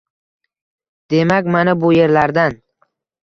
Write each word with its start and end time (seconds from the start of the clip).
Demak, 1.15 1.51
mana 1.57 1.77
bu 1.81 1.93
yerlardan 1.97 2.59